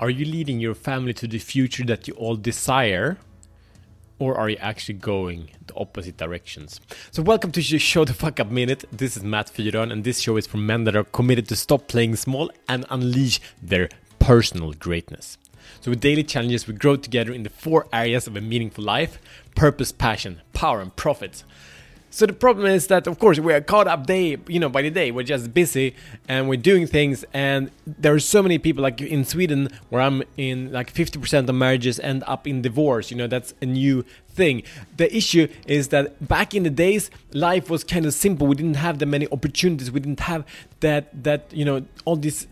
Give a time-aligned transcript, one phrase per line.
[0.00, 3.18] Are you leading your family to the future that you all desire?
[4.20, 6.80] Or are you actually going the opposite directions?
[7.10, 8.84] So, welcome to Show the Fuck Up Minute.
[8.92, 11.88] This is Matt Fyron, and this show is for men that are committed to stop
[11.88, 13.88] playing small and unleash their
[14.20, 15.36] personal greatness.
[15.80, 19.18] So, with daily challenges, we grow together in the four areas of a meaningful life
[19.56, 21.42] purpose, passion, power, and profit.
[22.10, 24.82] So the problem is that, of course, we are caught up day, you know, by
[24.82, 25.10] the day.
[25.10, 25.94] We're just busy
[26.26, 30.22] and we're doing things, and there are so many people, like in Sweden, where I'm
[30.36, 33.10] in, like 50% of marriages end up in divorce.
[33.10, 34.62] You know, that's a new thing.
[34.96, 38.46] The issue is that back in the days, life was kind of simple.
[38.46, 39.90] We didn't have that many opportunities.
[39.90, 40.46] We didn't have
[40.80, 42.46] that that you know all these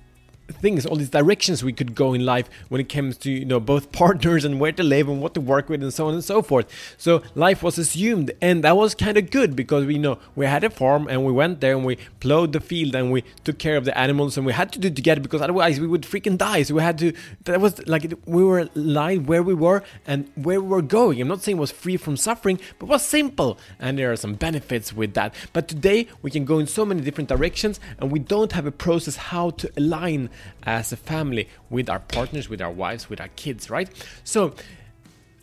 [0.48, 3.60] things, all these directions we could go in life when it comes to you know
[3.60, 6.24] both partners and where to live and what to work with and so on and
[6.24, 6.66] so forth.
[6.96, 10.46] So life was assumed, and that was kind of good because we you know we
[10.46, 13.58] had a farm and we went there and we plowed the field and we took
[13.58, 16.02] care of the animals and we had to do it together because otherwise we would
[16.02, 16.62] freaking die.
[16.62, 17.12] So we had to.
[17.44, 21.20] That was like we were aligned where we were and where we were going.
[21.20, 24.34] I'm not saying it was free from suffering, but was simple, and there are some
[24.34, 25.34] benefits with that.
[25.52, 28.72] But today we can go in so many different directions, and we don't have a
[28.72, 30.30] process how to align
[30.64, 33.88] as a family with our partners, with our wives, with our kids, right?
[34.24, 34.54] So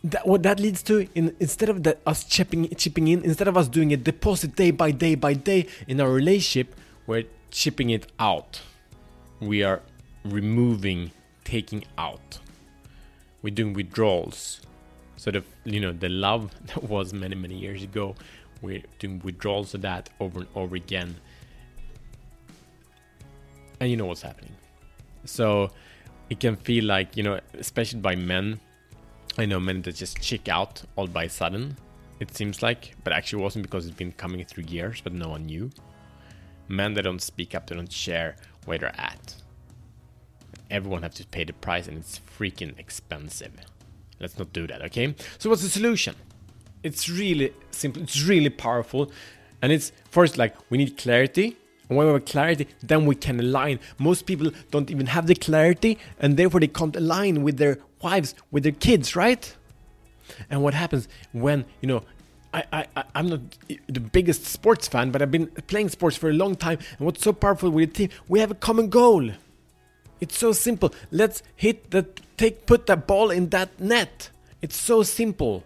[0.04, 3.56] that, what that leads to, in, instead of the, us chipping chipping in, instead of
[3.56, 6.74] us doing a deposit day by day by day in our relationship,
[7.06, 8.60] we're chipping it out.
[9.40, 9.80] We are
[10.24, 11.10] removing,
[11.44, 12.38] taking out.
[13.42, 14.60] We're doing withdrawals.
[15.16, 18.14] So the you know the love that was many many years ago,
[18.60, 21.16] we're doing withdrawals of that over and over again.
[23.80, 24.52] And you know what's happening
[25.24, 25.70] so
[26.30, 28.60] it can feel like, you know, especially by men.
[29.36, 31.76] I know men that just check out all by sudden,
[32.20, 35.46] it seems like, but actually wasn't because it's been coming through years, but no one
[35.46, 35.70] knew.
[36.68, 39.34] Men that don't speak up, they don't share where they're at.
[40.70, 43.52] Everyone has to pay the price and it's freaking expensive.
[44.20, 45.14] Let's not do that, okay?
[45.38, 46.14] So what's the solution?
[46.82, 49.10] It's really simple, it's really powerful.
[49.60, 51.56] And it's first like we need clarity
[51.88, 53.78] and when we have clarity, then we can align.
[53.98, 58.34] Most people don't even have the clarity, and therefore they can't align with their wives,
[58.50, 59.54] with their kids, right?
[60.48, 62.02] And what happens when, you know,
[62.54, 63.40] I, I, I'm not
[63.88, 66.78] the biggest sports fan, but I've been playing sports for a long time.
[66.98, 69.30] And what's so powerful with a team, we have a common goal.
[70.20, 70.94] It's so simple.
[71.10, 72.06] Let's hit the
[72.36, 74.30] take, put that ball in that net.
[74.62, 75.64] It's so simple.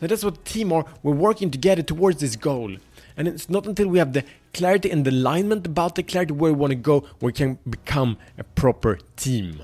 [0.00, 0.84] That's what team are.
[1.02, 2.76] We're working together towards this goal.
[3.16, 6.52] And it's not until we have the clarity and the alignment about the clarity where
[6.52, 9.62] we want to go, we can become a proper team.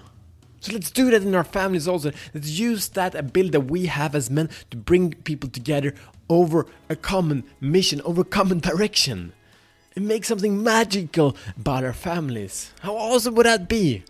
[0.61, 2.13] So let's do that in our families also.
[2.35, 5.95] Let's use that ability that we have as men to bring people together
[6.29, 9.33] over a common mission, over a common direction.
[9.97, 12.73] And make something magical about our families.
[12.81, 14.05] How awesome would that be?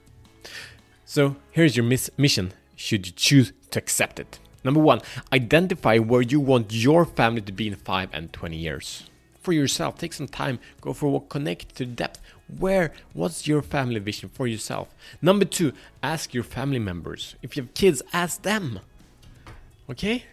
[1.06, 4.38] So here's your miss- mission, should you choose to accept it.
[4.62, 5.00] Number one,
[5.32, 9.09] identify where you want your family to be in 5 and 20 years
[9.40, 9.98] for yourself.
[9.98, 12.20] Take some time, go for a walk, connect to depth.
[12.58, 14.88] Where, what's your family vision for yourself?
[15.22, 17.36] Number two, ask your family members.
[17.42, 18.80] If you have kids, ask them.
[19.88, 20.24] Okay?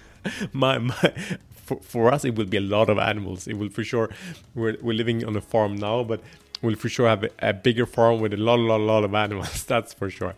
[0.52, 1.12] my, my,
[1.50, 3.46] for, for us, it will be a lot of animals.
[3.46, 4.10] It will for sure,
[4.54, 6.22] we're, we're living on a farm now, but
[6.60, 9.64] we'll for sure have a, a bigger farm with a lot, lot, lot of animals.
[9.66, 10.34] That's for sure.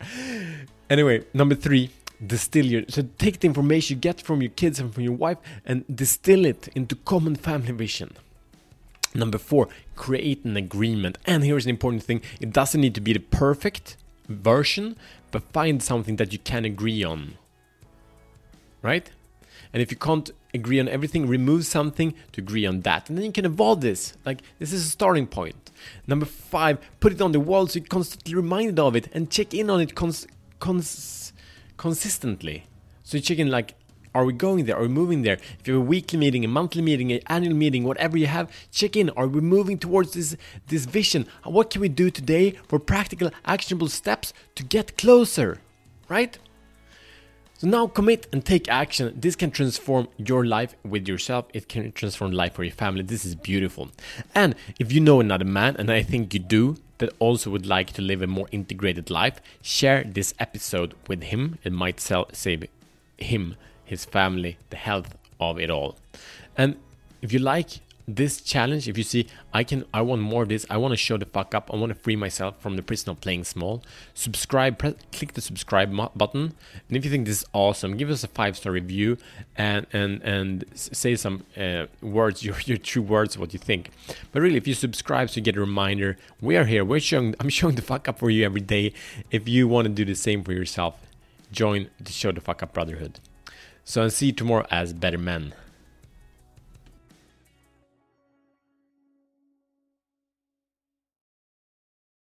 [0.89, 1.89] Anyway, number three,
[2.25, 5.37] distill your so take the information you get from your kids and from your wife
[5.65, 8.13] and distill it into common family vision.
[9.13, 11.17] Number four create an agreement.
[11.25, 12.21] And here's an important thing.
[12.39, 14.95] It doesn't need to be the perfect version
[15.31, 17.35] but find something that you can agree on.
[18.81, 19.09] Right?
[19.73, 23.09] And if you can't agree on everything remove something to agree on that.
[23.09, 24.15] And then you can evolve this.
[24.25, 25.71] Like this is a starting point.
[26.07, 29.53] Number five put it on the wall so you're constantly reminded of it and check
[29.53, 30.27] in on it cons-
[31.77, 32.65] consistently.
[33.03, 33.75] So you check in like,
[34.13, 34.77] are we going there?
[34.77, 35.37] Are we moving there?
[35.59, 38.49] If you have a weekly meeting, a monthly meeting, an annual meeting, whatever you have,
[38.71, 39.09] check in.
[39.11, 40.37] Are we moving towards this
[40.67, 41.27] this vision?
[41.43, 45.59] What can we do today for practical, actionable steps to get closer?
[46.07, 46.39] Right?
[47.57, 49.13] So now commit and take action.
[49.17, 51.45] This can transform your life with yourself.
[51.53, 53.03] It can transform life for your family.
[53.03, 53.91] This is beautiful.
[54.33, 57.91] And if you know another man, and I think you do, that also would like
[57.93, 61.57] to live a more integrated life, share this episode with him.
[61.63, 62.67] It might sell, save
[63.17, 65.95] him, his family, the health of it all.
[66.57, 66.77] And
[67.21, 70.65] if you like this challenge, if you see, I can, I want more of this.
[70.69, 71.71] I want to show the fuck up.
[71.73, 73.81] I want to free myself from the prison of playing small.
[74.13, 76.53] Subscribe, press, click the subscribe button,
[76.87, 79.17] and if you think this is awesome, give us a five star review
[79.57, 83.89] and and and say some uh, words, your your true words, what you think.
[84.31, 86.85] But really, if you subscribe, so you get a reminder, we are here.
[86.85, 88.93] We're showing, I'm showing the fuck up for you every day.
[89.31, 90.99] If you want to do the same for yourself,
[91.51, 93.19] join the Show the Fuck Up Brotherhood.
[93.83, 95.53] So I'll see you tomorrow as better men.